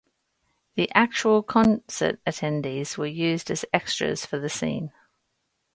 [0.73, 4.91] The actual concert attendees were used as extras for the scene.